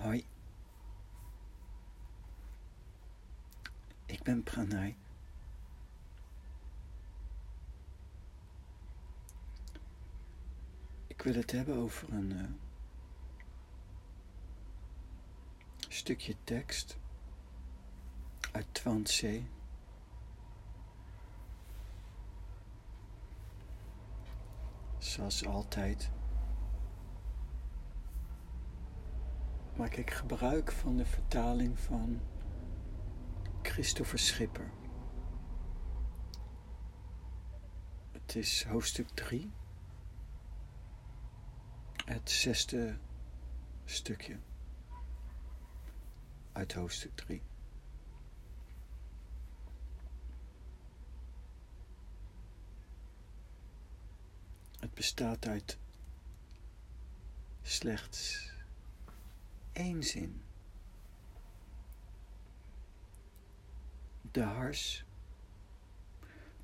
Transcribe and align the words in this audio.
Hoi. 0.00 0.24
Ik 4.06 4.22
ben 4.22 4.42
Pranay. 4.42 4.96
Ik 11.06 11.22
wil 11.22 11.34
het 11.34 11.50
hebben 11.50 11.76
over 11.76 12.12
een 12.12 12.30
uh, 12.30 12.44
stukje 15.88 16.36
tekst 16.44 16.98
uit 18.52 18.66
Twantse. 18.72 19.42
Zoals 24.98 25.46
altijd 25.46 26.10
maak 29.80 29.96
ik 29.96 30.10
gebruik 30.10 30.72
van 30.72 30.96
de 30.96 31.04
vertaling 31.04 31.78
van 31.78 32.20
Christopher 33.62 34.18
Schipper. 34.18 34.70
Het 38.12 38.34
is 38.34 38.64
hoofdstuk 38.64 39.08
3, 39.08 39.50
het 42.04 42.30
zesde 42.30 42.98
stukje 43.84 44.38
uit 46.52 46.72
hoofdstuk 46.72 47.14
3. 47.14 47.42
Het 54.78 54.94
bestaat 54.94 55.46
uit 55.46 55.78
slechts 57.62 58.50
zin. 60.00 60.42
De 64.30 64.42
hars 64.42 65.04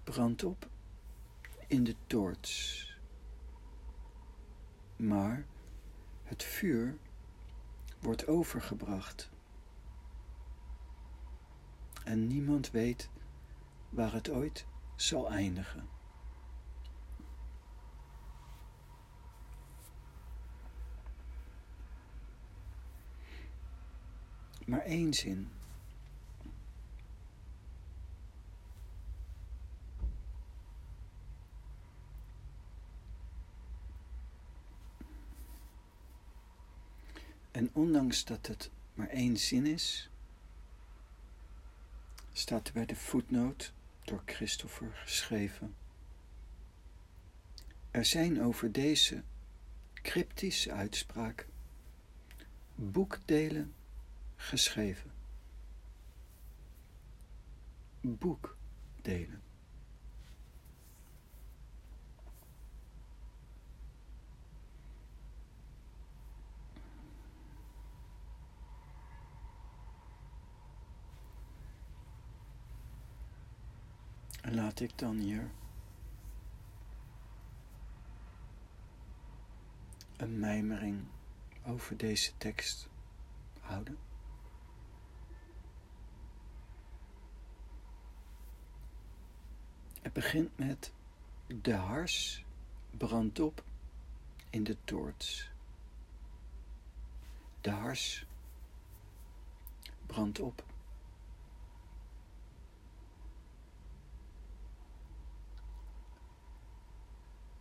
brandt 0.05 0.45
op 0.45 0.69
in 1.67 1.85
de 1.85 1.95
toorts. 2.07 2.85
Maar 4.97 5.47
het 6.23 6.43
vuur 6.43 6.99
wordt 8.01 8.27
overgebracht. 8.27 9.31
En 12.05 12.27
niemand 12.27 12.71
weet 12.71 13.11
waar 13.89 14.13
het 14.13 14.31
ooit 14.31 14.67
zal 14.97 15.31
eindigen. 15.31 15.96
Maar 24.67 24.81
één 24.81 25.15
zin. 25.15 25.49
En 37.51 37.71
ondanks 37.73 38.25
dat 38.25 38.47
het 38.47 38.71
maar 38.95 39.09
één 39.09 39.37
zin 39.37 39.67
is, 39.67 40.11
staat 42.33 42.67
er 42.67 42.73
bij 42.73 42.87
de 42.87 42.97
voetnoot 42.97 43.73
door 44.05 44.23
Christopher 44.27 44.91
geschreven. 44.95 45.75
Er 47.91 48.05
zijn 48.05 48.43
over 48.43 48.73
deze 48.73 49.23
cryptische 49.95 50.73
uitspraak 50.73 51.47
boekdelen 52.75 53.75
geschreven. 54.37 55.11
Boekdelen. 58.01 59.43
En 74.43 74.55
laat 74.55 74.81
ik 74.81 74.99
dan 74.99 75.17
hier 75.17 75.51
een 80.17 80.39
mijmering 80.39 81.05
over 81.65 81.97
deze 81.97 82.33
tekst 82.37 82.89
houden. 83.61 84.06
Het 90.07 90.15
begint 90.15 90.59
met 90.59 90.93
de 91.47 91.75
hars 91.75 92.45
brandt 92.91 93.41
op 93.41 93.65
in 94.51 94.65
de 94.65 94.77
toorts. 94.85 95.51
De 97.61 97.71
hars 97.71 98.27
brandt 100.07 100.41
op. 100.41 100.65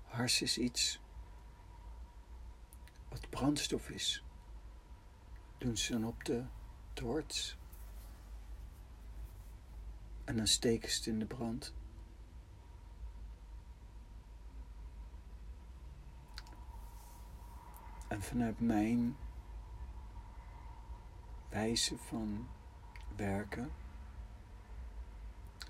Hars 0.03 0.41
is 0.41 0.57
iets 0.57 0.99
wat 3.09 3.29
brandstof 3.29 3.89
is. 3.89 4.23
Doen 5.57 5.77
ze 5.77 5.91
dan 5.91 6.05
op 6.05 6.25
de 6.25 6.45
toorts. 6.93 7.57
En 10.23 10.37
dan 10.37 10.47
steken 10.47 10.89
ze 10.89 10.97
het 10.97 11.07
in 11.07 11.19
de 11.19 11.25
brand. 11.25 11.73
En 18.07 18.21
vanuit 18.21 18.59
mijn 18.59 19.17
wijze 21.49 21.97
van 21.97 22.47
werken 23.15 23.71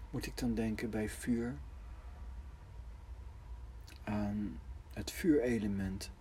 moet 0.09 0.25
ik 0.25 0.38
dan 0.38 0.53
denken 0.53 0.90
bij 0.90 1.09
vuur 1.09 1.57
aan 4.03 4.59
het 4.94 5.12
vuurelement 5.12 6.12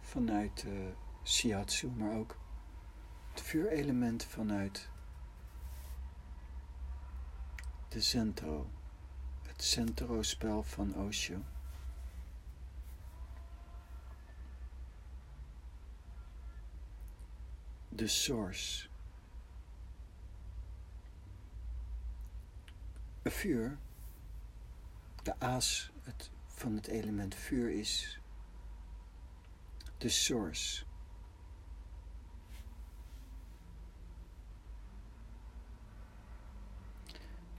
vanuit 0.00 0.64
uh, 0.66 0.88
shiatsu, 1.24 1.90
maar 1.90 2.16
ook 2.16 2.36
het 3.30 3.40
vuurelement 3.40 4.24
vanuit 4.24 4.88
de 7.88 8.00
Zentro, 8.00 8.70
het 9.42 9.64
Zentro-spel 9.64 10.62
van 10.62 10.94
Osho. 10.94 11.34
De 17.96 18.06
source. 18.06 18.88
Vuur, 23.24 23.78
de 25.22 25.40
aas 25.40 25.90
het, 26.02 26.30
van 26.46 26.74
het 26.74 26.86
element 26.86 27.34
vuur 27.34 27.70
is 27.70 28.20
de 29.98 30.08
source. 30.08 30.84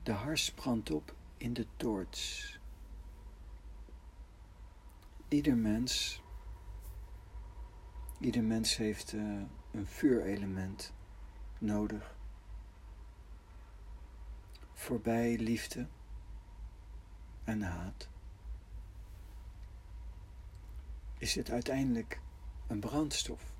De 0.04 0.12
hars 0.12 0.52
brandt 0.52 0.92
op 0.92 1.16
in 1.38 1.54
de 1.54 1.68
toorts. 1.78 2.60
Ieder 5.28 5.58
mens, 5.58 6.22
ieder 8.20 8.44
mens 8.44 8.78
heeft 8.78 9.14
uh, 9.14 9.42
een 9.78 9.88
vuurelement 9.88 10.94
nodig. 11.58 12.16
Voorbij 14.74 15.38
liefde 15.38 15.88
en 17.44 17.62
haat. 17.62 18.10
Is 21.18 21.36
het 21.36 21.50
uiteindelijk 21.50 22.22
een 22.68 22.80
brandstof. 22.80 23.56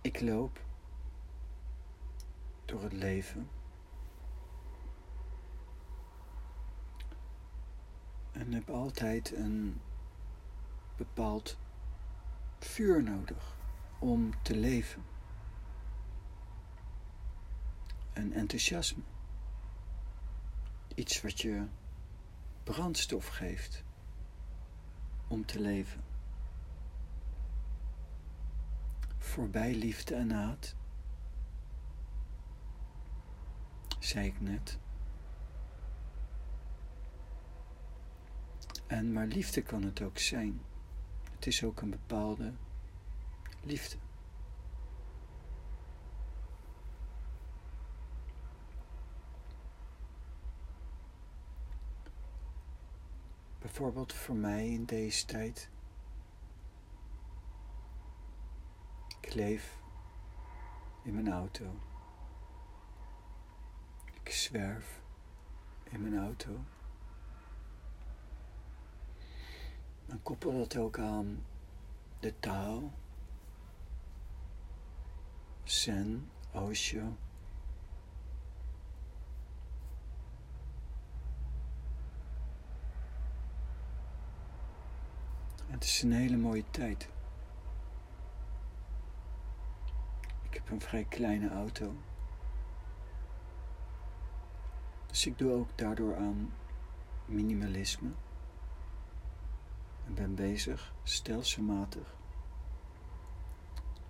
Ik 0.00 0.20
loop 0.20 0.64
door 2.64 2.82
het 2.82 2.92
leven 2.92 3.57
en 8.48 8.54
heb 8.54 8.70
altijd 8.70 9.36
een 9.36 9.80
bepaald 10.96 11.58
vuur 12.58 13.02
nodig 13.02 13.56
om 13.98 14.42
te 14.42 14.56
leven. 14.56 15.02
en 18.18 18.32
enthousiasme. 18.32 19.02
Iets 20.94 21.22
wat 21.22 21.40
je 21.40 21.66
brandstof 22.64 23.26
geeft 23.26 23.84
om 25.28 25.46
te 25.46 25.60
leven. 25.60 26.04
Voorbij 29.18 29.74
liefde 29.74 30.14
en 30.14 30.30
haat, 30.30 30.74
zei 33.98 34.26
ik 34.26 34.40
net. 34.40 34.78
En 38.88 39.12
maar 39.12 39.26
liefde 39.26 39.62
kan 39.62 39.82
het 39.82 40.02
ook 40.02 40.18
zijn. 40.18 40.60
Het 41.34 41.46
is 41.46 41.64
ook 41.64 41.80
een 41.80 41.90
bepaalde 41.90 42.52
liefde. 43.62 43.96
Bijvoorbeeld 53.58 54.12
voor 54.12 54.34
mij 54.34 54.68
in 54.68 54.84
deze 54.84 55.24
tijd. 55.24 55.70
Ik 59.20 59.34
leef 59.34 59.78
in 61.02 61.14
mijn 61.14 61.32
auto. 61.32 61.74
Ik 64.22 64.30
zwerf 64.30 65.00
in 65.84 66.02
mijn 66.02 66.18
auto. 66.18 66.60
En 70.08 70.22
koppel 70.22 70.52
dat 70.52 70.76
ook 70.76 70.98
aan 70.98 71.44
de 72.20 72.34
taal. 72.40 72.92
Zen, 75.64 76.30
Osho. 76.52 77.16
Het 85.66 85.84
is 85.84 86.02
een 86.02 86.12
hele 86.12 86.36
mooie 86.36 86.64
tijd. 86.70 87.08
Ik 90.42 90.54
heb 90.54 90.70
een 90.70 90.80
vrij 90.80 91.04
kleine 91.04 91.50
auto. 91.50 91.94
Dus 95.06 95.26
ik 95.26 95.38
doe 95.38 95.52
ook 95.52 95.78
daardoor 95.78 96.16
aan 96.16 96.52
minimalisme. 97.24 98.10
En 100.08 100.14
ben 100.14 100.34
bezig, 100.34 100.94
stelselmatig, 101.02 102.14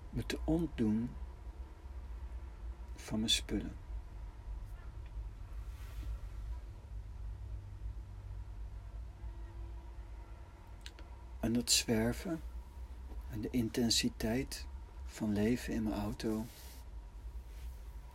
me 0.09 0.25
te 0.25 0.39
ontdoen 0.43 1.09
van 2.95 3.19
mijn 3.19 3.31
spullen. 3.31 3.75
En 11.39 11.53
dat 11.53 11.71
zwerven 11.71 12.41
en 13.29 13.41
de 13.41 13.49
intensiteit 13.49 14.65
van 15.05 15.33
leven 15.33 15.73
in 15.73 15.83
mijn 15.83 16.01
auto 16.01 16.45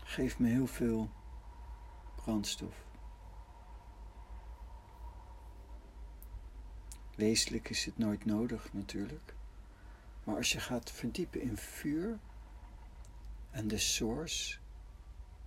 geeft 0.04 0.38
me 0.38 0.48
heel 0.48 0.66
veel 0.66 1.10
brandstof. 2.14 2.83
Wezenlijk 7.16 7.70
is 7.70 7.84
het 7.84 7.99
nooit 7.99 8.25
nodig 8.25 8.72
natuurlijk. 8.72 9.34
Maar 10.25 10.37
als 10.37 10.52
je 10.52 10.61
gaat 10.61 10.90
verdiepen 10.90 11.40
in 11.40 11.56
vuur 11.56 12.19
en 13.50 13.69
de 13.69 13.78
source, 13.78 14.58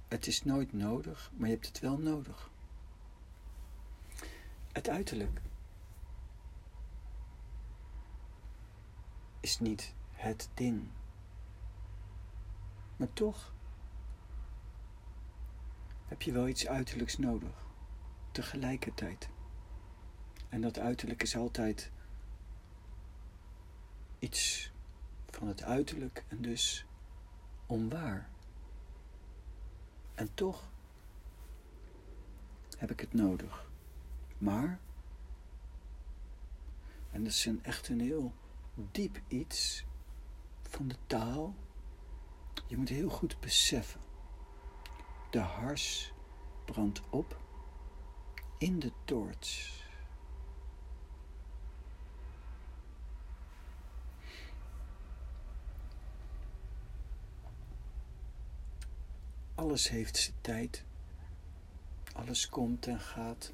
het 0.08 0.28
is 0.28 0.44
nooit 0.44 0.74
nodig, 0.74 1.32
maar 1.36 1.48
je 1.48 1.54
hebt 1.54 1.68
het 1.68 1.80
wel 1.80 1.98
nodig. 1.98 2.50
Het 4.72 4.90
uiterlijk 4.90 5.42
is 9.40 9.60
niet 9.60 9.94
het 10.12 10.50
ding. 10.54 10.88
Maar 12.96 13.14
toch 13.14 13.54
heb 16.06 16.22
je 16.22 16.32
wel 16.32 16.48
iets 16.48 16.68
uiterlijks 16.68 17.18
nodig, 17.18 17.66
tegelijkertijd. 18.32 19.30
En 20.58 20.64
dat 20.64 20.80
uiterlijk 20.80 21.24
is 21.24 21.36
altijd 21.36 21.92
iets 24.20 24.72
van 25.30 25.48
het 25.48 25.64
uiterlijk 25.64 26.26
en 26.28 26.42
dus 26.42 26.86
onwaar. 27.66 28.30
En 30.16 30.34
toch 30.34 30.70
heb 32.78 32.92
ik 32.92 33.00
het 33.00 33.14
nodig. 33.14 33.70
Maar, 34.38 34.80
en 37.12 37.24
dat 37.24 37.32
is 37.32 37.46
een 37.46 37.64
echt 37.64 37.90
een 37.90 38.00
heel 38.00 38.34
diep 38.92 39.22
iets 39.28 39.86
van 40.62 40.88
de 40.88 40.98
taal. 41.08 41.56
Je 42.68 42.78
moet 42.78 42.90
heel 42.90 43.10
goed 43.10 43.40
beseffen. 43.40 44.02
De 45.30 45.40
hars 45.40 46.14
brandt 46.66 47.02
op 47.10 47.42
in 48.58 48.80
de 48.80 48.92
toorts. 49.06 49.86
Alles 59.58 59.90
heeft 59.90 60.18
zijn 60.18 60.36
tijd. 60.42 60.84
Alles 62.14 62.50
komt 62.50 62.88
en 62.88 63.00
gaat. 63.00 63.54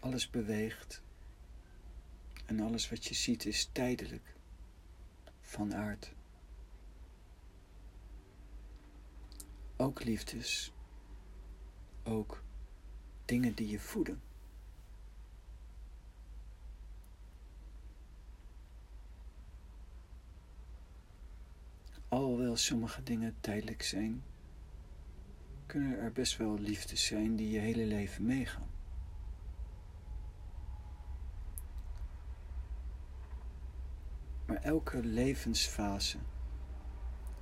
Alles 0.00 0.30
beweegt. 0.30 1.02
En 2.46 2.60
alles 2.60 2.90
wat 2.90 3.04
je 3.04 3.14
ziet 3.14 3.44
is 3.44 3.68
tijdelijk, 3.72 4.34
van 5.40 5.74
aard. 5.74 6.12
Ook 9.76 10.04
liefdes, 10.04 10.72
ook 12.02 12.42
dingen 13.24 13.54
die 13.54 13.68
je 13.68 13.80
voeden. 13.80 14.22
Alhoewel 22.50 22.78
sommige 22.78 23.02
dingen 23.02 23.36
tijdelijk 23.40 23.82
zijn, 23.82 24.22
kunnen 25.66 25.98
er 25.98 26.12
best 26.12 26.36
wel 26.36 26.58
liefdes 26.58 27.06
zijn 27.06 27.36
die 27.36 27.50
je 27.50 27.58
hele 27.58 27.84
leven 27.84 28.26
meegaan. 28.26 28.70
Maar 34.46 34.56
elke 34.56 35.04
levensfase 35.04 36.18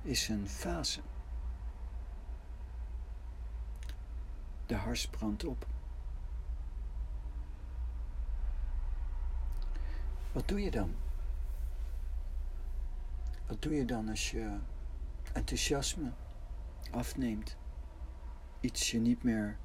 is 0.01 0.27
een 0.27 0.47
fase. 0.47 1.01
De 4.65 4.75
hars 4.75 5.07
brandt 5.07 5.43
op. 5.43 5.67
Wat 10.31 10.47
doe 10.47 10.61
je 10.61 10.71
dan? 10.71 10.95
Wat 13.47 13.61
doe 13.61 13.73
je 13.73 13.85
dan 13.85 14.09
als 14.09 14.31
je 14.31 14.59
enthousiasme 15.33 16.11
afneemt? 16.91 17.57
Iets 18.59 18.91
je 18.91 18.99
niet 18.99 19.23
meer 19.23 19.57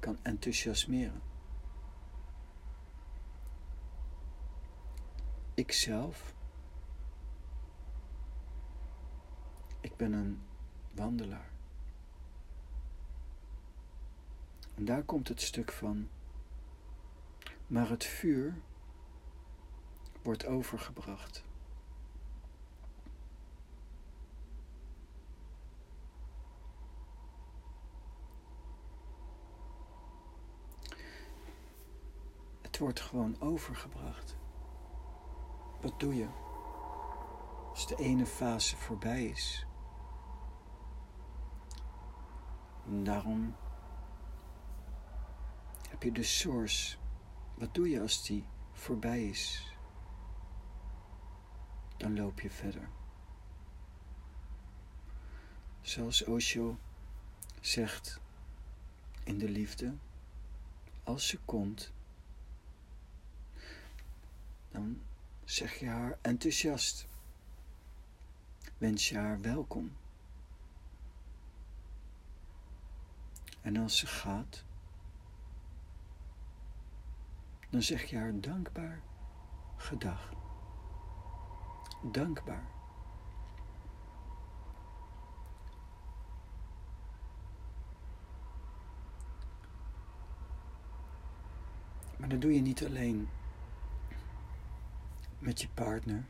kan 0.00 0.18
enthousiasmeren. 0.22 1.22
Ikzelf 5.54 6.34
Ik 9.80 9.96
ben 9.96 10.12
een 10.12 10.40
wandelaar. 10.92 11.50
En 14.74 14.84
daar 14.84 15.02
komt 15.02 15.28
het 15.28 15.40
stuk 15.40 15.72
van. 15.72 16.08
Maar 17.66 17.88
het 17.88 18.04
vuur 18.04 18.54
wordt 20.22 20.46
overgebracht. 20.46 21.44
Wordt 32.78 33.00
gewoon 33.00 33.40
overgebracht. 33.40 34.36
Wat 35.80 36.00
doe 36.00 36.14
je 36.14 36.28
als 37.70 37.86
de 37.86 37.96
ene 37.96 38.26
fase 38.26 38.76
voorbij 38.76 39.24
is? 39.24 39.66
Daarom 42.84 43.56
heb 45.88 46.02
je 46.02 46.12
de 46.12 46.22
source. 46.22 46.96
Wat 47.54 47.74
doe 47.74 47.88
je 47.88 48.00
als 48.00 48.26
die 48.26 48.44
voorbij 48.72 49.28
is? 49.28 49.74
Dan 51.96 52.16
loop 52.16 52.40
je 52.40 52.50
verder. 52.50 52.88
Zoals 55.80 56.24
Osho 56.24 56.78
zegt 57.60 58.20
in 59.24 59.38
de 59.38 59.48
liefde, 59.48 59.96
als 61.04 61.26
ze 61.28 61.38
komt, 61.44 61.92
dan 64.70 65.00
zeg 65.44 65.74
je 65.74 65.88
haar 65.88 66.18
enthousiast. 66.20 67.08
Wens 68.78 69.08
je 69.08 69.16
haar 69.16 69.40
welkom. 69.40 69.96
En 73.60 73.76
als 73.76 73.98
ze 73.98 74.06
gaat, 74.06 74.64
dan 77.70 77.82
zeg 77.82 78.04
je 78.04 78.16
haar 78.16 78.40
dankbaar 78.40 79.02
gedag. 79.76 80.32
Dankbaar. 82.02 82.76
Maar 92.18 92.28
dat 92.28 92.40
doe 92.40 92.54
je 92.54 92.60
niet 92.60 92.84
alleen 92.84 93.28
met 95.38 95.60
je 95.60 95.68
partner, 95.68 96.24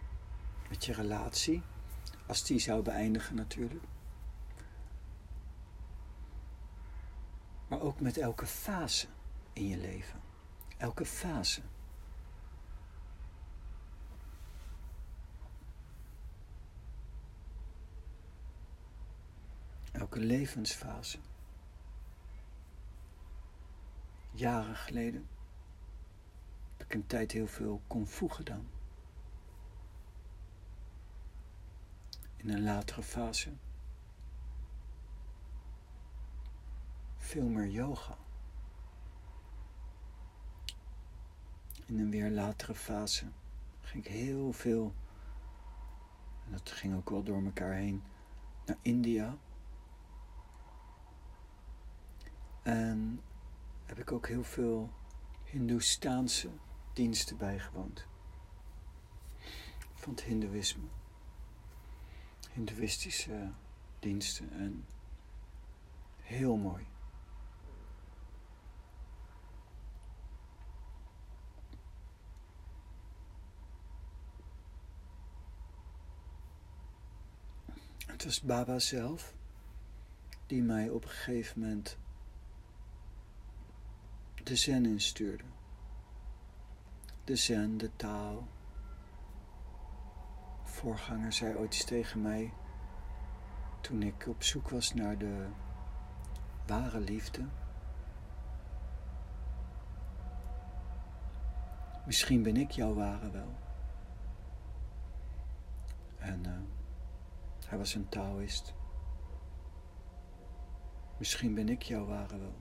met 0.69 0.85
je 0.85 0.93
relatie, 0.93 1.63
als 2.27 2.45
die 2.45 2.59
zou 2.59 2.83
beëindigen 2.83 3.35
natuurlijk. 3.35 3.85
Maar 7.69 7.81
ook 7.81 8.01
met 8.01 8.19
elke 8.19 8.47
fase 8.47 9.07
in 9.53 9.69
je 9.69 9.77
leven. 9.77 10.21
Elke 10.77 11.05
fase. 11.05 11.63
Elke 19.93 20.19
levensfase. 20.19 21.19
Jaren 24.31 24.77
geleden 24.77 25.29
heb 26.77 26.87
ik 26.87 26.95
een 26.95 27.07
tijd 27.07 27.33
heel 27.33 27.47
veel 27.47 27.83
kung 27.87 28.09
gedaan. 28.33 28.78
In 32.39 32.49
een 32.49 32.63
latere 32.63 33.03
fase 33.03 33.53
veel 37.29 37.49
meer 37.49 37.69
yoga. 37.69 38.17
In 41.87 41.99
een 41.99 42.11
weer 42.11 42.31
latere 42.31 42.75
fase 42.75 43.25
ging 43.81 44.05
ik 44.05 44.13
heel 44.13 44.53
veel, 44.53 44.95
en 46.45 46.53
dat 46.53 46.71
ging 46.71 46.97
ook 46.97 47.11
wel 47.11 47.23
door 47.23 47.45
elkaar 47.45 47.73
heen, 47.73 48.03
naar 48.67 48.77
India. 48.83 49.37
En 52.63 53.21
heb 53.87 53.99
ik 53.99 54.13
ook 54.13 54.29
heel 54.29 54.45
veel 54.45 54.91
Hindoestaanse 55.45 56.51
diensten 56.93 57.37
bijgewoond. 57.37 58.07
Van 59.95 60.13
het 60.13 60.23
Hindoeïsme. 60.23 60.98
Hindoeïstische 62.59 63.53
diensten 63.99 64.53
en 64.53 64.87
heel 66.17 66.57
mooi. 66.57 66.87
Het 78.07 78.25
was 78.25 78.41
Baba 78.41 78.79
zelf 78.79 79.35
die 80.47 80.63
mij 80.63 80.91
op 80.91 81.05
een 81.05 81.11
gegeven 81.11 81.61
moment 81.61 81.99
de 84.43 84.57
zen 84.57 84.87
instuurde. 84.87 85.45
De 87.25 87.37
zen, 87.37 87.79
de 87.79 87.91
taal. 87.97 88.49
Voorganger 90.79 91.33
zei 91.33 91.57
ooit 91.57 91.73
eens 91.73 91.85
tegen 91.85 92.23
mij 92.23 92.53
toen 93.81 94.03
ik 94.03 94.27
op 94.27 94.43
zoek 94.43 94.69
was 94.69 94.95
naar 94.95 95.19
de 95.19 95.47
ware 96.67 97.01
liefde. 97.01 97.45
Misschien 102.07 102.43
ben 102.43 102.57
ik 102.57 102.71
jouw 102.71 102.95
ware 102.95 103.31
wel. 103.31 103.55
En 106.19 106.45
uh, 106.47 106.59
hij 107.67 107.79
was 107.79 107.95
een 107.95 108.09
Taoïst. 108.09 108.75
Misschien 111.17 111.55
ben 111.55 111.69
ik 111.69 111.83
jouw 111.83 112.07
ware 112.07 112.39
wel. 112.39 112.57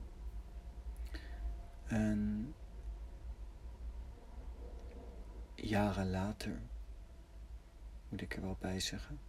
En 1.86 2.54
jaren 5.54 6.10
later, 6.10 6.60
moet 8.08 8.20
ik 8.20 8.36
er 8.36 8.42
wel 8.42 8.56
bij 8.60 8.80
zeggen, 8.80 9.20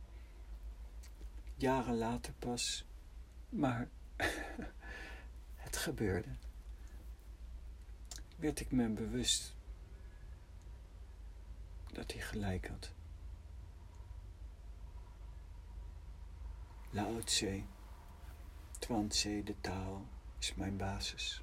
jaren 1.56 1.98
later 1.98 2.34
pas, 2.34 2.86
maar 3.50 3.90
het 5.56 5.78
gebeurde, 5.78 6.30
werd 8.36 8.60
ik 8.60 8.72
me 8.72 8.90
bewust 8.90 9.56
dat 11.92 12.12
hij 12.12 12.22
gelijk 12.22 12.68
had. 12.68 12.92
Lao 16.90 17.20
Tse, 17.20 17.64
Tse, 19.08 19.42
de 19.44 19.56
taal, 19.62 20.06
is 20.40 20.56
mijn 20.56 20.78
basis. 20.78 21.42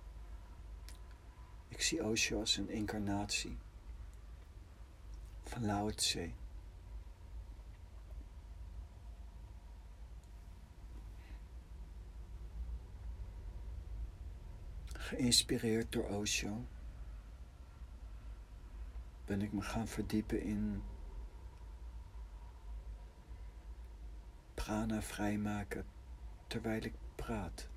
Ik 1.68 1.82
zie 1.82 2.04
Osho 2.04 2.40
als 2.40 2.56
een 2.56 2.70
incarnatie 2.70 3.58
van 5.42 5.64
Lao 5.64 5.90
Tse. 5.90 6.30
Geïnspireerd 15.06 15.92
door 15.92 16.04
Osho 16.04 16.66
ben 19.24 19.42
ik 19.42 19.52
me 19.52 19.62
gaan 19.62 19.88
verdiepen 19.88 20.42
in 20.42 20.82
prana 24.54 25.02
vrijmaken 25.02 25.86
terwijl 26.46 26.82
ik 26.82 26.94
praat. 27.14 27.68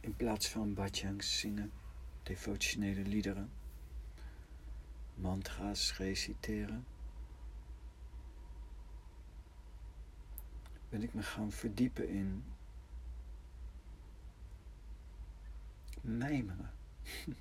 In 0.00 0.16
plaats 0.16 0.48
van 0.48 0.74
bhajangs 0.74 1.38
zingen, 1.38 1.72
devotionele 2.22 3.02
liederen, 3.02 3.50
mantra's 5.14 5.96
reciteren, 5.96 6.86
ben 10.88 11.02
ik 11.02 11.14
me 11.14 11.22
gaan 11.22 11.52
verdiepen 11.52 12.08
in 12.08 12.44
mijmeren. 16.00 16.70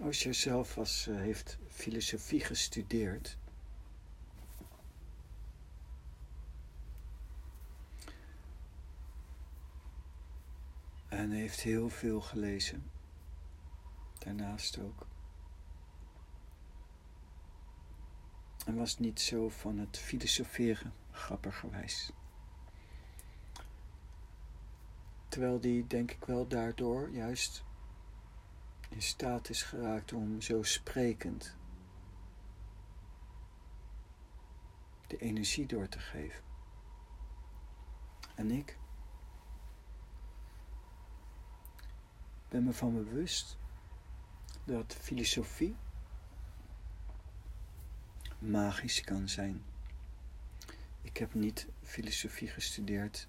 Osho 0.00 0.32
zelf 0.32 0.74
was, 0.74 1.06
uh, 1.08 1.16
heeft 1.16 1.58
filosofie 1.68 2.40
gestudeerd. 2.40 3.36
En 11.08 11.30
heeft 11.30 11.60
heel 11.60 11.88
veel 11.88 12.20
gelezen. 12.20 12.90
Daarnaast 14.18 14.78
ook. 14.78 15.06
En 18.68 18.76
was 18.76 18.98
niet 18.98 19.20
zo 19.20 19.48
van 19.48 19.78
het 19.78 19.98
filosoferen, 19.98 20.92
grappigerwijs. 21.10 22.12
Terwijl 25.28 25.60
die, 25.60 25.86
denk 25.86 26.10
ik 26.10 26.24
wel, 26.24 26.48
daardoor 26.48 27.10
juist 27.10 27.64
in 28.88 29.02
staat 29.02 29.48
is 29.48 29.62
geraakt 29.62 30.12
om 30.12 30.40
zo 30.40 30.62
sprekend 30.62 31.56
de 35.06 35.16
energie 35.16 35.66
door 35.66 35.88
te 35.88 35.98
geven. 35.98 36.42
En 38.34 38.50
ik 38.50 38.78
ben 42.48 42.64
me 42.64 42.72
van 42.72 42.92
bewust 42.94 43.58
dat 44.64 44.94
filosofie 44.94 45.76
magisch 48.38 49.00
kan 49.00 49.28
zijn. 49.28 49.62
Ik 51.02 51.16
heb 51.16 51.34
niet 51.34 51.66
filosofie 51.82 52.48
gestudeerd. 52.48 53.28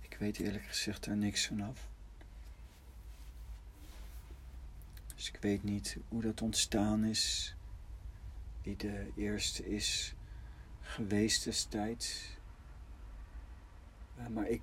Ik 0.00 0.16
weet 0.18 0.38
eerlijk 0.38 0.64
gezegd 0.64 1.04
daar 1.04 1.16
niks 1.16 1.46
van 1.46 1.60
af. 1.60 1.88
Dus 5.14 5.28
ik 5.28 5.38
weet 5.40 5.62
niet 5.62 5.96
hoe 6.08 6.22
dat 6.22 6.42
ontstaan 6.42 7.04
is, 7.04 7.54
wie 8.62 8.76
de 8.76 9.12
eerste 9.16 9.68
is 9.68 10.14
geweest 10.80 11.44
destijds. 11.44 12.36
Uh, 14.18 14.26
maar 14.26 14.48
ik 14.48 14.62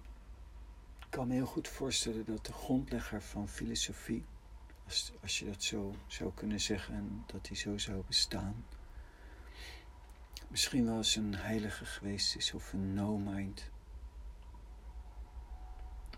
kan 1.09 1.27
me 1.27 1.33
heel 1.33 1.45
goed 1.45 1.67
voorstellen 1.67 2.25
dat 2.25 2.45
de 2.45 2.53
grondlegger 2.53 3.21
van 3.21 3.47
filosofie, 3.47 4.25
als, 4.85 5.11
als 5.21 5.39
je 5.39 5.45
dat 5.45 5.63
zo 5.63 5.95
zou 6.07 6.33
kunnen 6.33 6.59
zeggen 6.59 6.93
en 6.95 7.23
dat 7.25 7.47
hij 7.47 7.57
zo 7.57 7.77
zou 7.77 8.03
bestaan, 8.07 8.65
misschien 10.49 10.85
wel 10.85 10.97
eens 10.97 11.15
een 11.15 11.35
heilige 11.35 11.85
geweest 11.85 12.35
is 12.35 12.53
of 12.53 12.73
een 12.73 12.93
no-mind. 12.93 13.69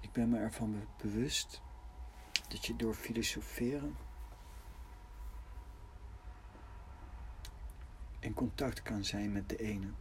Ik 0.01 0.11
ben 0.11 0.29
me 0.29 0.37
ervan 0.39 0.87
bewust 0.97 1.61
dat 2.49 2.65
je 2.65 2.75
door 2.75 2.93
filosoferen 2.93 3.95
in 8.19 8.33
contact 8.33 8.81
kan 8.81 9.03
zijn 9.03 9.31
met 9.31 9.49
de 9.49 9.57
ene. 9.57 9.91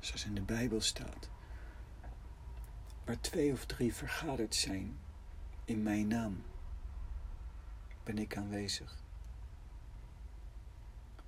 Zoals 0.00 0.24
in 0.24 0.34
de 0.34 0.42
Bijbel 0.42 0.80
staat. 0.80 1.30
Waar 3.04 3.20
twee 3.20 3.52
of 3.52 3.66
drie 3.66 3.94
vergaderd 3.94 4.54
zijn 4.54 4.98
in 5.64 5.82
mijn 5.82 6.08
naam, 6.08 6.42
ben 8.02 8.18
ik 8.18 8.36
aanwezig. 8.36 9.03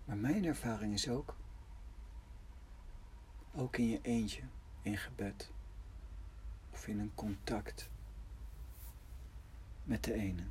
Maar 0.06 0.16
mijn 0.16 0.44
ervaring 0.44 0.92
is 0.92 1.08
ook, 1.08 1.36
ook 3.54 3.76
in 3.76 3.88
je 3.88 3.98
eentje, 4.02 4.42
in 4.82 4.96
gebed 4.96 5.50
of 6.70 6.86
in 6.86 6.98
een 6.98 7.14
contact 7.14 7.90
met 9.84 10.04
de 10.04 10.12
ene. 10.12 10.42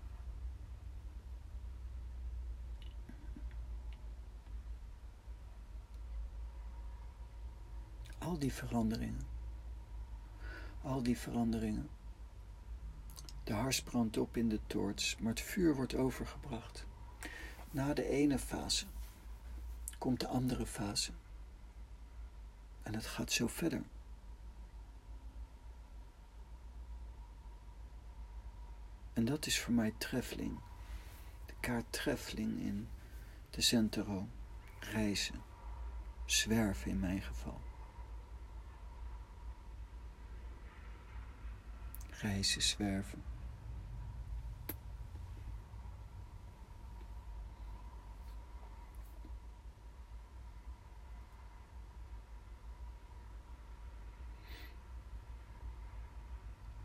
Al 8.17 8.39
die 8.39 8.53
veranderingen, 8.53 9.27
al 10.81 11.03
die 11.03 11.17
veranderingen. 11.17 11.89
De 13.43 13.53
hars 13.53 13.83
brandt 13.83 14.17
op 14.17 14.37
in 14.37 14.49
de 14.49 14.59
toorts, 14.67 15.17
maar 15.17 15.31
het 15.31 15.41
vuur 15.41 15.75
wordt 15.75 15.95
overgebracht. 15.95 16.85
Na 17.71 17.93
de 17.93 18.09
ene 18.09 18.39
fase 18.39 18.85
komt 19.97 20.19
de 20.19 20.27
andere 20.27 20.65
fase. 20.65 21.11
En 22.83 22.93
het 22.93 23.05
gaat 23.05 23.31
zo 23.31 23.47
verder. 23.47 23.83
En 29.13 29.25
dat 29.25 29.45
is 29.45 29.59
voor 29.59 29.73
mij 29.73 29.93
treffeling. 29.97 30.59
De 31.45 31.53
kaart 31.59 31.91
treffeling 31.91 32.59
in 32.59 32.89
de 33.49 33.61
Centero. 33.61 34.27
Reizen. 34.79 35.41
Zwerven 36.25 36.91
in 36.91 36.99
mijn 36.99 37.21
geval. 37.21 37.61
Reizen, 42.09 42.61
zwerven. 42.61 43.23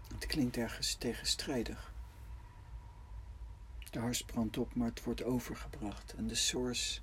Het 0.09 0.27
klinkt 0.51 0.71
ergens 0.71 0.95
tegenstrijdig. 0.95 1.93
De 3.91 3.99
hars 3.99 4.23
brandt 4.23 4.59
op, 4.59 4.75
maar 4.75 4.89
het 4.89 5.05
wordt 5.05 5.23
overgebracht. 5.23 6.15
En 6.15 6.27
de 6.27 6.35
source 6.35 7.01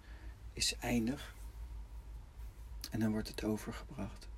is 0.54 0.76
eindig. 0.76 1.36
En 2.92 3.00
dan 3.00 3.12
wordt 3.12 3.28
het 3.28 3.44
overgebracht. 3.44 4.30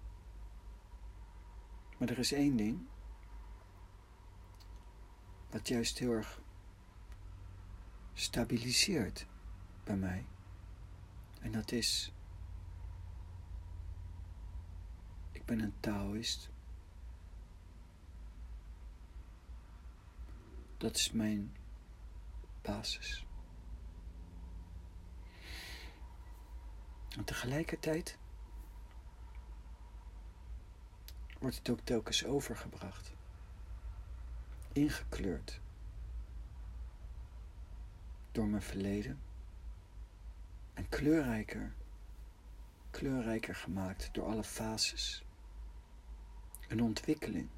Maar 1.97 2.09
er 2.09 2.19
is 2.19 2.31
één 2.31 2.55
ding. 2.55 2.87
Wat 5.49 5.67
juist 5.67 5.99
heel 5.99 6.11
erg 6.11 6.41
stabiliseert 8.13 9.25
bij 9.83 9.97
mij. 9.97 10.25
En 11.41 11.51
dat 11.51 11.71
is. 11.71 12.11
Ik 15.31 15.45
ben 15.45 15.59
een 15.59 15.73
Taoïst. 15.79 16.49
Dat 20.79 20.95
is 20.95 21.11
mijn 21.11 21.55
basis. 22.61 23.25
En 27.17 27.23
tegelijkertijd 27.23 28.17
wordt 31.39 31.57
het 31.57 31.69
ook 31.69 31.79
telkens 31.79 32.25
overgebracht, 32.25 33.13
ingekleurd 34.71 35.61
door 38.31 38.47
mijn 38.47 38.61
verleden 38.61 39.19
en 40.73 40.89
kleurrijker, 40.89 41.73
kleurrijker 42.91 43.55
gemaakt 43.55 44.09
door 44.13 44.25
alle 44.25 44.43
fases. 44.43 45.23
Een 46.67 46.83
ontwikkeling, 46.83 47.49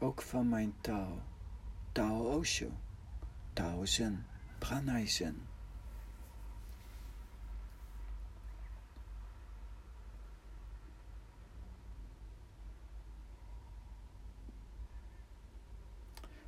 ook 0.00 0.22
van 0.22 0.48
mijn 0.48 0.74
taal. 0.80 1.22
Tao 1.92 2.38
Osho, 2.38 2.70
Tao 3.52 3.84
Zen, 3.84 4.26
Pranay 4.58 5.06
Zen. 5.06 5.48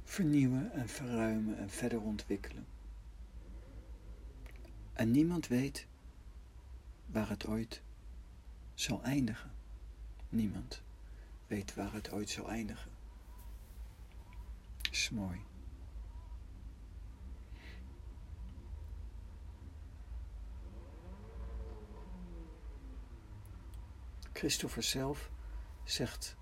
Vernieuwen 0.04 0.72
en 0.72 0.88
verruimen 0.88 1.58
en 1.58 1.70
verder 1.70 2.00
ontwikkelen. 2.00 2.66
En 4.92 5.10
niemand 5.10 5.46
weet 5.46 5.86
waar 7.06 7.28
het 7.28 7.46
ooit 7.46 7.82
zal 8.74 9.02
eindigen. 9.02 9.50
Niemand 10.28 10.82
weet 11.46 11.74
waar 11.74 11.92
het 11.92 12.10
ooit 12.10 12.30
zal 12.30 12.48
eindigen 12.48 12.91
is 14.92 15.10
mooi. 15.10 15.44
Christopher 24.32 24.82
zelf 24.82 25.30
zegt 25.84 26.36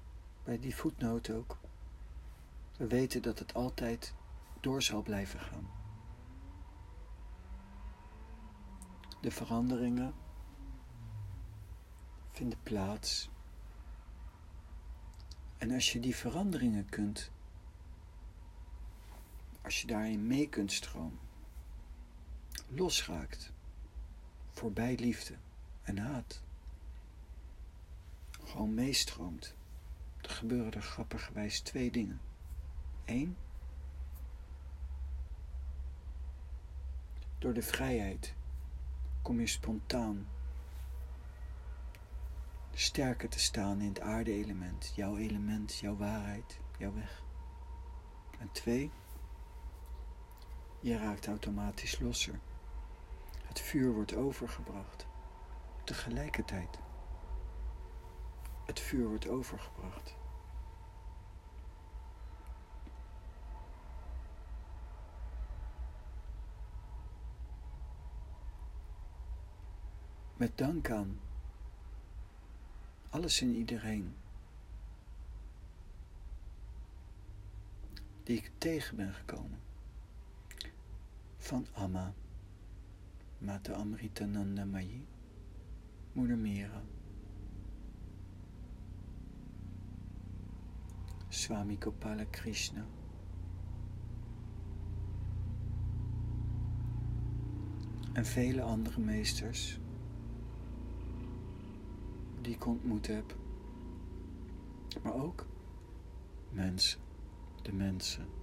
bij 0.45 0.59
die 0.59 0.75
voetnoot 0.75 1.31
ook: 1.31 1.59
We 2.77 2.87
weten 2.87 3.23
dat 3.23 3.39
het 3.39 3.55
altijd 3.55 4.15
door 4.61 4.83
zal 4.83 5.03
blijven 5.03 5.41
gaan. 5.41 5.71
De 9.21 9.31
veranderingen 9.31 10.15
vinden 12.31 12.63
plaats. 12.63 13.31
En 15.59 15.71
als 15.71 15.93
je 15.93 16.01
die 16.01 16.17
veranderingen 16.17 16.89
kunt 16.89 17.31
als 19.71 19.81
je 19.81 19.87
daarin 19.87 20.27
mee 20.27 20.49
kunt 20.49 20.73
stromen, 20.73 21.19
losraakt, 22.69 23.53
voorbij 24.51 24.97
liefde 24.97 25.35
en 25.83 25.99
haat, 25.99 26.43
gewoon 28.45 28.75
meestroomt, 28.75 29.55
dan 30.21 30.31
gebeuren 30.31 30.73
er 30.73 30.83
grappigerwijs 30.83 31.61
twee 31.61 31.91
dingen. 31.91 32.21
Eén, 33.05 33.37
door 37.39 37.53
de 37.53 37.63
vrijheid 37.63 38.35
kom 39.23 39.41
je 39.41 39.47
spontaan 39.47 40.29
sterker 42.75 43.29
te 43.29 43.39
staan 43.39 43.81
in 43.81 43.89
het 43.89 44.01
aarde-element, 44.01 44.93
jouw 44.97 45.17
element, 45.17 45.79
jouw 45.79 45.97
waarheid, 45.97 46.61
jouw 46.79 46.95
weg. 46.95 47.23
En 48.39 48.53
twee, 48.53 48.91
je 50.81 50.99
raakt 50.99 51.27
automatisch 51.27 51.99
losser. 51.99 52.41
Het 53.45 53.61
vuur 53.61 53.93
wordt 53.93 54.15
overgebracht. 54.15 55.07
Tegelijkertijd. 55.85 56.79
Het 58.67 58.81
vuur 58.81 59.09
wordt 59.09 59.29
overgebracht. 59.29 60.17
Met 70.37 70.59
dank 70.59 70.91
aan 70.91 71.21
alles 73.11 73.41
en 73.41 73.55
iedereen 73.55 74.17
die 78.23 78.37
ik 78.37 78.51
tegen 78.59 78.97
ben 78.97 79.15
gekomen. 79.15 79.70
Van 81.41 81.67
Amma, 81.75 82.15
Mata 83.41 83.73
Amritananda 83.73 84.65
Mayi, 84.65 85.07
Moeder 86.15 86.37
Mira, 86.37 86.83
Swami 91.31 91.77
Gopala 91.77 92.25
Krishna. 92.31 92.85
En 98.13 98.27
vele 98.27 98.63
andere 98.63 99.01
meesters 99.01 99.79
die 102.41 102.55
ik 102.55 102.67
ontmoet 102.67 103.07
heb. 103.07 103.37
Maar 105.03 105.15
ook 105.15 105.47
mensen, 106.51 107.01
de 107.63 107.73
mensen. 107.73 108.40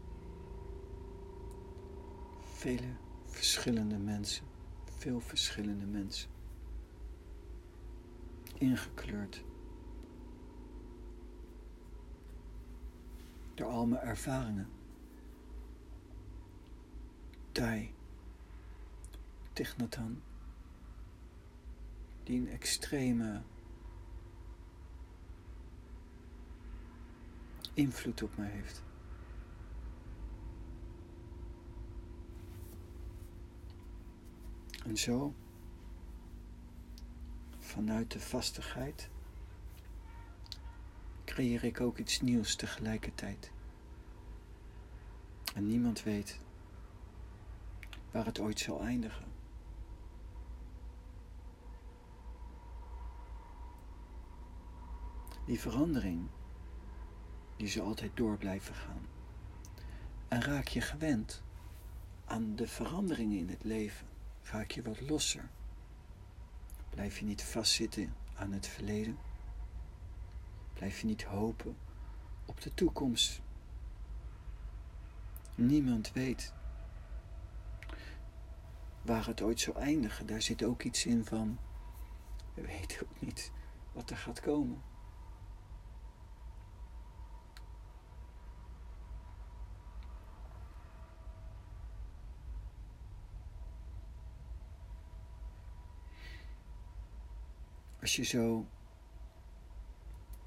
Vele 2.57 2.93
verschillende 3.25 3.97
mensen, 3.97 4.45
veel 4.85 5.19
verschillende 5.19 5.85
mensen. 5.85 6.29
Ingekleurd 8.57 9.43
door 13.53 13.67
al 13.67 13.85
mijn 13.85 14.01
ervaringen. 14.01 14.69
Thai, 17.51 17.93
Tichnatan, 19.53 20.21
die 22.23 22.39
een 22.39 22.49
extreme 22.49 23.41
invloed 27.73 28.23
op 28.23 28.37
mij 28.37 28.49
heeft. 28.49 28.86
En 34.87 34.97
zo, 34.97 35.33
vanuit 37.59 38.11
de 38.11 38.19
vastigheid, 38.19 39.09
creëer 41.25 41.63
ik 41.63 41.81
ook 41.81 41.97
iets 41.97 42.21
nieuws 42.21 42.55
tegelijkertijd. 42.55 43.51
En 45.55 45.67
niemand 45.67 46.03
weet 46.03 46.39
waar 48.11 48.25
het 48.25 48.39
ooit 48.39 48.59
zal 48.59 48.81
eindigen. 48.81 49.25
Die 55.45 55.59
verandering, 55.59 56.27
die 57.55 57.67
zal 57.67 57.85
altijd 57.85 58.17
door 58.17 58.37
blijven 58.37 58.75
gaan. 58.75 59.07
En 60.27 60.41
raak 60.41 60.67
je 60.67 60.81
gewend 60.81 61.43
aan 62.25 62.55
de 62.55 62.67
veranderingen 62.67 63.37
in 63.37 63.49
het 63.49 63.63
leven, 63.63 64.16
raak 64.51 64.71
je 64.71 64.81
wat 64.81 65.01
losser. 65.01 65.49
Blijf 66.89 67.19
je 67.19 67.25
niet 67.25 67.43
vastzitten 67.43 68.15
aan 68.35 68.51
het 68.51 68.67
verleden. 68.67 69.17
Blijf 70.73 70.99
je 70.99 71.05
niet 71.05 71.23
hopen 71.23 71.77
op 72.45 72.61
de 72.61 72.73
toekomst. 72.73 73.41
Niemand 75.55 76.11
weet 76.11 76.53
waar 79.01 79.25
het 79.25 79.41
ooit 79.41 79.59
zou 79.59 79.77
eindigen. 79.77 80.25
Daar 80.25 80.41
zit 80.41 80.63
ook 80.63 80.83
iets 80.83 81.05
in 81.05 81.25
van, 81.25 81.57
we 82.53 82.61
weten 82.61 83.01
ook 83.01 83.21
niet 83.21 83.51
wat 83.93 84.09
er 84.09 84.17
gaat 84.17 84.39
komen. 84.39 84.81
Als 98.07 98.15
je 98.15 98.23
zo, 98.23 98.67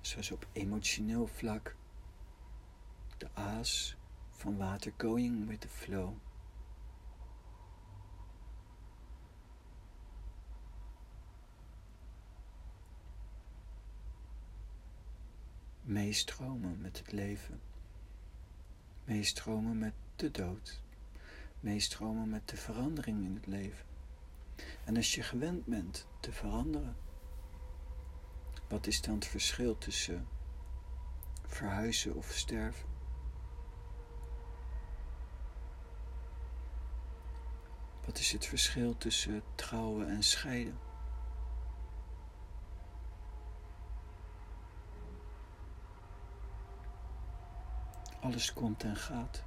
zoals 0.00 0.30
op 0.30 0.46
emotioneel 0.52 1.26
vlak, 1.26 1.76
de 3.18 3.28
aas 3.34 3.96
van 4.30 4.56
water 4.56 4.92
going 4.98 5.46
with 5.48 5.60
the 5.60 5.68
flow. 5.68 6.16
Meestromen 15.82 16.80
met 16.80 16.98
het 16.98 17.12
leven. 17.12 17.60
Meestromen 19.04 19.78
met 19.78 19.94
de 20.16 20.30
dood. 20.30 20.82
Meestromen 21.60 22.28
met 22.28 22.48
de 22.48 22.56
verandering 22.56 23.24
in 23.24 23.34
het 23.34 23.46
leven. 23.46 23.86
En 24.84 24.96
als 24.96 25.14
je 25.14 25.22
gewend 25.22 25.66
bent 25.66 26.06
te 26.20 26.32
veranderen, 26.32 26.96
wat 28.70 28.86
is 28.86 29.00
dan 29.00 29.14
het 29.14 29.26
verschil 29.26 29.78
tussen 29.78 30.28
verhuizen 31.46 32.14
of 32.14 32.30
sterven? 32.30 32.88
Wat 38.04 38.18
is 38.18 38.32
het 38.32 38.46
verschil 38.46 38.96
tussen 38.98 39.42
trouwen 39.54 40.08
en 40.08 40.22
scheiden? 40.22 40.78
Alles 48.20 48.52
komt 48.52 48.82
en 48.82 48.96
gaat. 48.96 49.42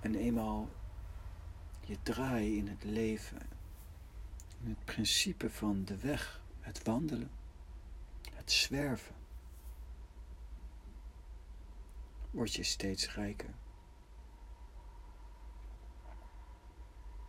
En 0.00 0.14
eenmaal 0.14 0.68
je 1.80 2.02
draai 2.02 2.56
in 2.56 2.68
het 2.68 2.84
leven, 2.84 3.55
het 4.62 4.84
principe 4.84 5.50
van 5.50 5.84
de 5.84 5.96
weg, 5.96 6.42
het 6.60 6.82
wandelen, 6.82 7.30
het 8.34 8.52
zwerven, 8.52 9.14
word 12.30 12.54
je 12.54 12.62
steeds 12.62 13.14
rijker. 13.14 13.54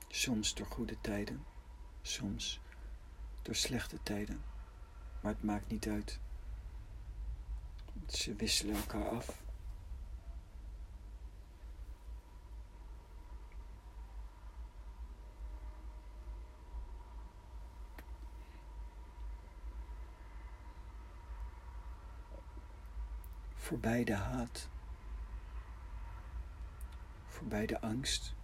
Soms 0.07 0.53
door 0.53 0.65
goede 0.65 1.01
tijden, 1.01 1.45
soms 2.01 2.59
door 3.41 3.55
slechte 3.55 3.97
tijden, 4.03 4.43
maar 5.21 5.31
het 5.31 5.43
maakt 5.43 5.69
niet 5.69 5.87
uit. 5.87 6.19
Ze 8.07 8.35
wisselen 8.35 8.75
elkaar 8.75 9.09
af. 9.09 9.45
Voorbij 23.67 24.03
de 24.03 24.15
haat, 24.15 24.69
voorbij 27.25 27.65
de 27.65 27.81
angst, 27.81 28.35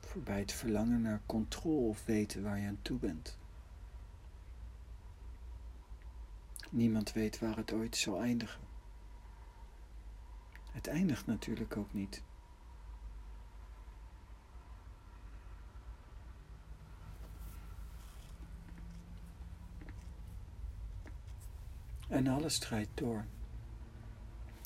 voorbij 0.00 0.38
het 0.38 0.52
verlangen 0.52 1.02
naar 1.02 1.20
controle 1.26 1.88
of 1.88 2.04
weten 2.04 2.42
waar 2.42 2.58
je 2.58 2.68
aan 2.68 2.82
toe 2.82 2.98
bent. 2.98 3.38
Niemand 6.70 7.12
weet 7.12 7.38
waar 7.38 7.56
het 7.56 7.72
ooit 7.72 7.96
zal 7.96 8.20
eindigen. 8.20 8.62
Het 10.70 10.86
eindigt 10.86 11.26
natuurlijk 11.26 11.76
ook 11.76 11.92
niet. 11.92 12.22
En 22.12 22.26
alles 22.26 22.58
draait 22.58 22.88
door. 22.94 23.24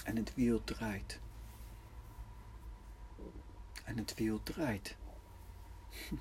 En 0.04 0.16
het 0.16 0.34
wiel 0.34 0.64
draait. 0.64 1.20
En 3.84 3.98
het 3.98 4.14
wiel 4.14 4.42
draait. 4.42 4.96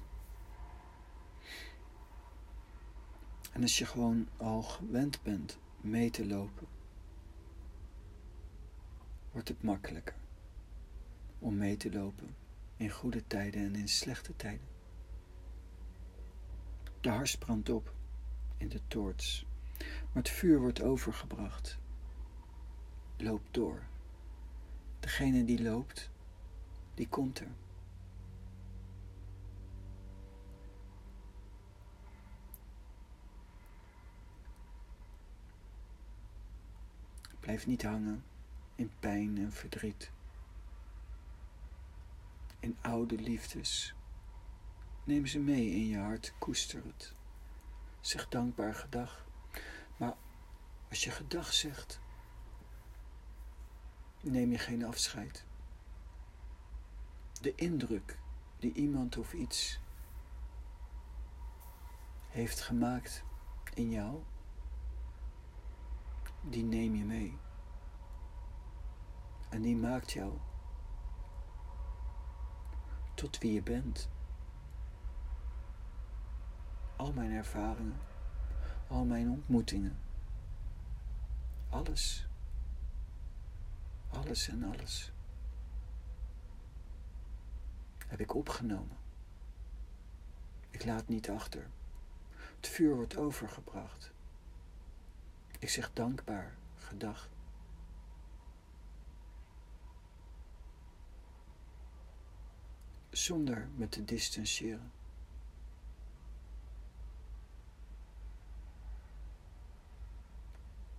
En 3.53 3.61
als 3.61 3.77
je 3.77 3.85
gewoon 3.85 4.27
al 4.38 4.61
gewend 4.61 5.23
bent 5.23 5.57
mee 5.81 6.09
te 6.09 6.27
lopen, 6.27 6.67
wordt 9.31 9.47
het 9.47 9.63
makkelijker 9.63 10.15
om 11.39 11.57
mee 11.57 11.77
te 11.77 11.91
lopen 11.91 12.35
in 12.77 12.89
goede 12.89 13.27
tijden 13.27 13.61
en 13.61 13.75
in 13.75 13.88
slechte 13.88 14.35
tijden. 14.35 14.67
De 17.01 17.09
hars 17.09 17.38
brandt 17.38 17.69
op 17.69 17.93
in 18.57 18.69
de 18.69 18.81
toorts, 18.88 19.45
maar 19.79 20.23
het 20.23 20.29
vuur 20.29 20.59
wordt 20.59 20.81
overgebracht. 20.81 21.77
Loop 23.17 23.41
door. 23.51 23.83
Degene 24.99 25.45
die 25.45 25.61
loopt, 25.61 26.09
die 26.93 27.07
komt 27.07 27.39
er. 27.39 27.51
Blijf 37.39 37.65
niet 37.65 37.83
hangen 37.83 38.23
in 38.75 38.91
pijn 38.99 39.38
en 39.38 39.51
verdriet. 39.51 40.11
In 42.59 42.77
oude 42.81 43.15
liefdes. 43.15 43.95
Neem 45.03 45.25
ze 45.25 45.39
mee 45.39 45.69
in 45.69 45.88
je 45.88 45.97
hart, 45.97 46.33
koester 46.38 46.83
het. 46.85 47.13
Zeg 48.01 48.29
dankbaar 48.29 48.75
gedag. 48.75 49.24
Als 50.95 51.03
je 51.03 51.12
gedag 51.12 51.53
zegt, 51.53 51.99
neem 54.21 54.51
je 54.51 54.58
geen 54.58 54.86
afscheid. 54.86 55.45
De 57.41 57.55
indruk 57.55 58.19
die 58.60 58.73
iemand 58.73 59.17
of 59.17 59.34
iets 59.34 59.79
heeft 62.29 62.62
gemaakt 62.62 63.23
in 63.73 63.89
jou, 63.89 64.23
die 66.41 66.63
neem 66.63 66.95
je 66.95 67.05
mee. 67.05 67.38
En 69.49 69.62
die 69.62 69.75
maakt 69.75 70.12
jou 70.12 70.34
tot 73.13 73.38
wie 73.38 73.53
je 73.53 73.63
bent. 73.63 74.10
Al 76.95 77.13
mijn 77.13 77.31
ervaringen, 77.31 77.99
al 78.88 79.05
mijn 79.05 79.29
ontmoetingen, 79.29 80.05
alles, 81.69 82.28
alles 84.10 84.47
en 84.47 84.63
alles 84.63 85.12
heb 88.08 88.19
ik 88.19 88.36
opgenomen. 88.36 88.97
Ik 90.69 90.86
laat 90.86 91.08
niet 91.08 91.30
achter. 91.30 91.67
Het 92.56 92.67
vuur 92.67 92.95
wordt 92.95 93.17
overgebracht. 93.17 94.12
Ik 95.60 95.69
zeg 95.69 95.93
dankbaar 95.93 96.56
gedag. 96.78 97.30
Zonder 103.10 103.67
me 103.75 103.89
te 103.89 104.06
distancieren. 104.06 104.91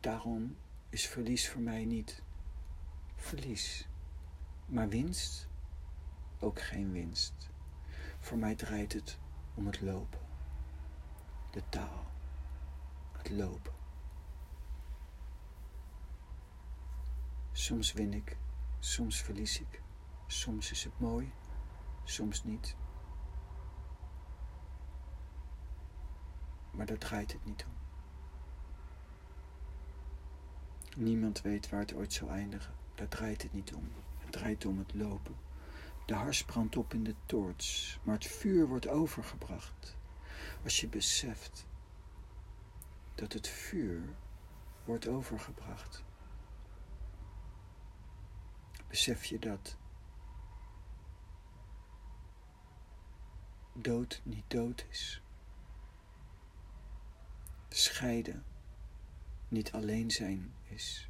Daarom 0.06 0.56
is 0.88 1.06
verlies 1.06 1.48
voor 1.48 1.60
mij 1.60 1.84
niet 1.84 2.22
verlies, 3.16 3.88
maar 4.66 4.88
winst 4.88 5.48
ook 6.38 6.60
geen 6.60 6.92
winst. 6.92 7.50
Voor 8.20 8.38
mij 8.38 8.54
draait 8.54 8.92
het 8.92 9.18
om 9.54 9.66
het 9.66 9.80
lopen, 9.80 10.20
de 11.50 11.62
taal, 11.68 12.06
het 13.12 13.30
lopen. 13.30 13.72
Soms 17.52 17.92
win 17.92 18.12
ik, 18.12 18.36
soms 18.78 19.22
verlies 19.22 19.60
ik, 19.60 19.82
soms 20.26 20.70
is 20.70 20.84
het 20.84 20.98
mooi, 20.98 21.32
soms 22.04 22.44
niet. 22.44 22.76
Maar 26.70 26.86
daar 26.86 26.98
draait 26.98 27.32
het 27.32 27.44
niet 27.44 27.64
om. 27.64 27.85
Niemand 30.96 31.42
weet 31.42 31.68
waar 31.68 31.80
het 31.80 31.94
ooit 31.94 32.12
zal 32.12 32.28
eindigen. 32.28 32.74
Daar 32.94 33.08
draait 33.08 33.42
het 33.42 33.52
niet 33.52 33.74
om. 33.74 33.92
Het 34.18 34.32
draait 34.32 34.66
om 34.66 34.78
het 34.78 34.94
lopen. 34.94 35.36
De 36.06 36.14
hars 36.14 36.44
brandt 36.44 36.76
op 36.76 36.94
in 36.94 37.04
de 37.04 37.14
toorts, 37.26 37.98
maar 38.02 38.14
het 38.14 38.26
vuur 38.26 38.66
wordt 38.66 38.88
overgebracht. 38.88 39.96
Als 40.64 40.80
je 40.80 40.88
beseft 40.88 41.66
dat 43.14 43.32
het 43.32 43.48
vuur 43.48 44.02
wordt 44.84 45.08
overgebracht, 45.08 46.04
besef 48.88 49.24
je 49.24 49.38
dat 49.38 49.76
dood 53.72 54.20
niet 54.24 54.50
dood 54.50 54.86
is. 54.90 55.22
Scheiden 57.68 58.44
niet 59.48 59.72
alleen 59.72 60.10
zijn 60.10 60.52
is. 60.68 61.08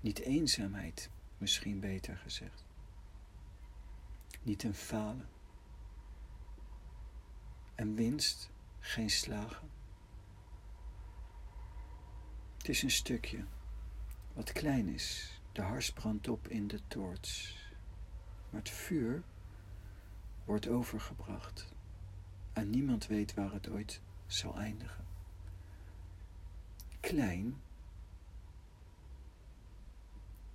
Niet 0.00 0.18
eenzaamheid, 0.18 1.10
misschien 1.38 1.80
beter 1.80 2.16
gezegd 2.16 2.64
niet 4.42 4.62
een 4.62 4.74
falen. 4.74 5.28
En 7.74 7.94
winst 7.94 8.50
geen 8.80 9.10
slagen. 9.10 9.70
Het 12.56 12.68
is 12.68 12.82
een 12.82 12.90
stukje 12.90 13.44
wat 14.32 14.52
klein 14.52 14.88
is. 14.88 15.40
De 15.52 15.62
hars 15.62 15.92
brandt 15.92 16.28
op 16.28 16.48
in 16.48 16.68
de 16.68 16.80
toorts. 16.88 17.56
Maar 18.50 18.60
het 18.60 18.70
vuur 18.70 19.22
wordt 20.44 20.68
overgebracht. 20.68 21.72
En 22.52 22.70
niemand 22.70 23.06
weet 23.06 23.34
waar 23.34 23.52
het 23.52 23.68
ooit 23.68 24.00
zal 24.26 24.58
eindigen. 24.58 25.01
Klein, 27.02 27.62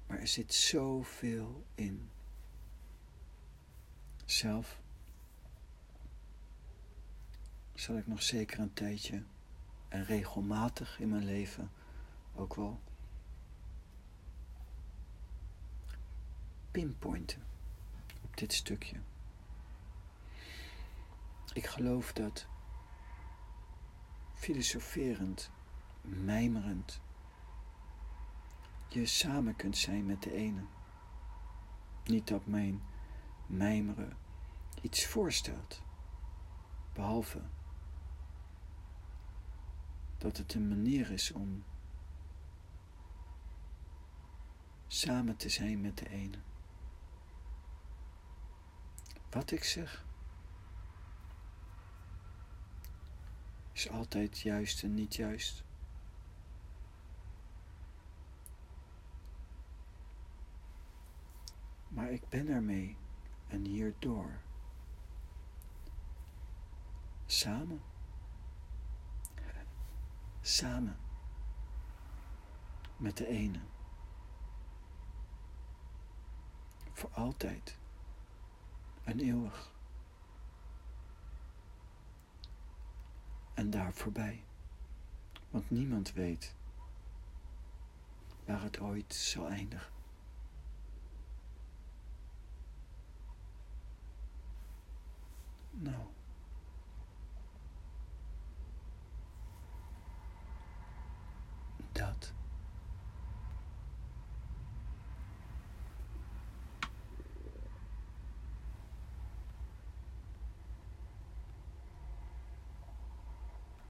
maar 0.07 0.19
er 0.19 0.27
zit 0.27 0.53
zoveel 0.53 1.65
in 1.75 2.09
zelf 4.25 4.79
zal 7.73 7.97
ik 7.97 8.07
nog 8.07 8.21
zeker 8.21 8.59
een 8.59 8.73
tijdje 8.73 9.23
en 9.87 10.05
regelmatig 10.05 10.99
in 10.99 11.09
mijn 11.09 11.25
leven 11.25 11.71
ook 12.35 12.55
wel 12.55 12.79
pinpointen 16.71 17.43
op 18.23 18.37
dit 18.37 18.53
stukje. 18.53 18.95
Ik 21.53 21.65
geloof 21.65 22.13
dat 22.13 22.47
filosoferend, 24.33 25.51
mijmerend, 26.07 27.01
je 28.87 29.05
samen 29.05 29.55
kunt 29.55 29.77
zijn 29.77 30.05
met 30.05 30.23
de 30.23 30.33
ene. 30.33 30.61
Niet 32.03 32.27
dat 32.27 32.45
mijn 32.45 32.81
mijmeren 33.45 34.17
iets 34.81 35.05
voorstelt, 35.05 35.81
behalve 36.93 37.41
dat 40.17 40.37
het 40.37 40.53
een 40.53 40.67
manier 40.67 41.11
is 41.11 41.31
om 41.31 41.63
samen 44.87 45.35
te 45.35 45.49
zijn 45.49 45.81
met 45.81 45.97
de 45.97 46.09
ene. 46.09 46.37
Wat 49.29 49.51
ik 49.51 49.63
zeg 49.63 50.05
is 53.71 53.89
altijd 53.89 54.39
juist 54.39 54.83
en 54.83 54.93
niet 54.93 55.15
juist. 55.15 55.63
Maar 62.07 62.15
ik 62.15 62.29
ben 62.29 62.47
ermee 62.47 62.97
en 63.47 63.65
hierdoor. 63.65 64.39
Samen. 67.25 67.81
Samen. 70.41 70.97
Met 72.97 73.17
de 73.17 73.27
ene. 73.27 73.59
Voor 76.93 77.09
altijd. 77.13 77.77
En 79.03 79.19
eeuwig. 79.19 79.71
En 83.53 83.69
daar 83.69 83.93
voorbij. 83.93 84.43
Want 85.49 85.69
niemand 85.69 86.13
weet 86.13 86.55
waar 88.45 88.61
het 88.61 88.79
ooit 88.79 89.13
zal 89.13 89.49
eindigen. 89.49 89.96
No. 95.83 95.91
That 101.93 102.29